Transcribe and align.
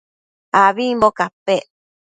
abimbo 0.63 1.09
capec 1.17 1.65